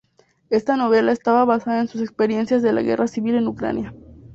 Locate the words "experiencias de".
2.01-2.73